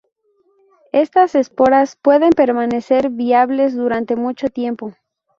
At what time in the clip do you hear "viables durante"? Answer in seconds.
3.11-4.15